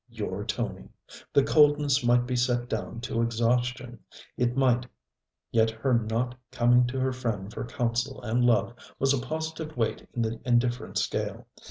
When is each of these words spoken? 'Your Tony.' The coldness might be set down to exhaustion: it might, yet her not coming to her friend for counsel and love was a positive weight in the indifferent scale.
'Your 0.09 0.43
Tony.' 0.43 0.89
The 1.31 1.43
coldness 1.43 2.03
might 2.03 2.25
be 2.25 2.35
set 2.35 2.67
down 2.67 3.01
to 3.01 3.21
exhaustion: 3.21 3.99
it 4.35 4.57
might, 4.57 4.87
yet 5.51 5.69
her 5.69 5.93
not 5.93 6.33
coming 6.51 6.87
to 6.87 6.99
her 6.99 7.13
friend 7.13 7.53
for 7.53 7.65
counsel 7.65 8.19
and 8.23 8.43
love 8.43 8.73
was 8.97 9.13
a 9.13 9.19
positive 9.21 9.77
weight 9.77 10.07
in 10.15 10.23
the 10.23 10.41
indifferent 10.43 10.97
scale. 10.97 11.45